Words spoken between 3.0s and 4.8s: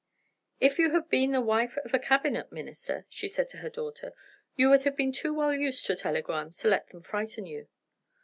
she said to her daughter, "you